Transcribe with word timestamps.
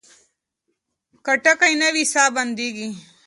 که 1.25 1.33
ټکی 1.43 1.73
نه 1.81 1.89
وي 1.93 2.03
ساه 2.13 2.29
بندېږي. 2.35 2.89